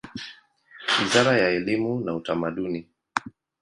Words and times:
Wizara 0.99 1.33
ya 1.37 1.47
elimu 1.57 1.99
na 1.99 2.15
Utamaduni. 2.15 2.87